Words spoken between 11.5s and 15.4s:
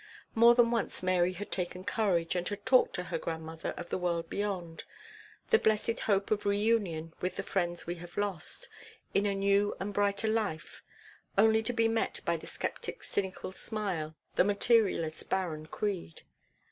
to be met by the sceptic's cynical smile, the materialist's